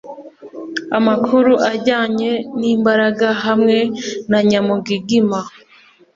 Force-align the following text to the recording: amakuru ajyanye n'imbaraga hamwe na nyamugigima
amakuru 0.97 1.51
ajyanye 1.71 2.31
n'imbaraga 2.59 3.27
hamwe 3.45 3.77
na 4.29 4.39
nyamugigima 4.49 5.39